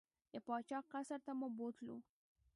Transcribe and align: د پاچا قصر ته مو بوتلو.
د 0.33 0.35
پاچا 0.45 0.79
قصر 0.91 1.19
ته 1.25 1.31
مو 1.39 1.47
بوتلو. 1.57 1.97